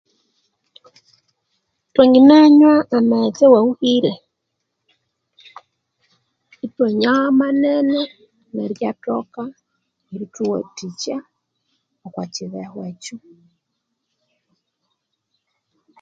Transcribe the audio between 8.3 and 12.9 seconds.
nerikyathoka erithuwathikya okwa kibeho